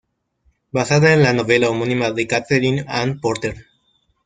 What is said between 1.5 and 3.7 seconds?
homónima de Katherine Anne Porter.